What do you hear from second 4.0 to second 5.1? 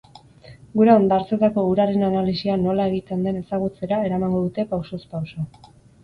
emango dute pausoz